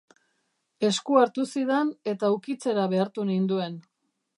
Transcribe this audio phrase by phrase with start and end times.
[0.89, 3.83] Eskua hartu zidan eta ukitzera behartu ninduen.